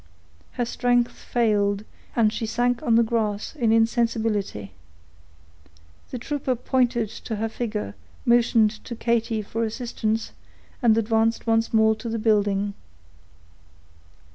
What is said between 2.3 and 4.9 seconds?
she sank on the grass, in insensibility.